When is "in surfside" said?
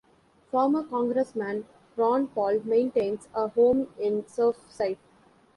3.99-4.97